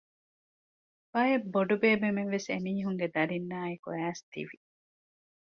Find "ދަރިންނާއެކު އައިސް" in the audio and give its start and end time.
3.15-4.23